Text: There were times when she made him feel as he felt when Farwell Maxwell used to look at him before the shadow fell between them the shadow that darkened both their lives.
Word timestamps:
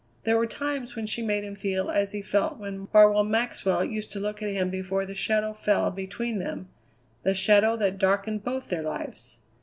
There 0.23 0.35
were 0.35 0.47
times 0.47 0.95
when 0.95 1.05
she 1.05 1.21
made 1.21 1.43
him 1.43 1.53
feel 1.53 1.91
as 1.91 2.11
he 2.11 2.23
felt 2.23 2.57
when 2.57 2.87
Farwell 2.87 3.23
Maxwell 3.23 3.85
used 3.85 4.11
to 4.13 4.19
look 4.19 4.41
at 4.41 4.49
him 4.51 4.71
before 4.71 5.05
the 5.05 5.13
shadow 5.13 5.53
fell 5.53 5.91
between 5.91 6.39
them 6.39 6.69
the 7.21 7.35
shadow 7.35 7.77
that 7.77 7.99
darkened 7.99 8.43
both 8.43 8.69
their 8.71 8.81
lives. 8.81 9.37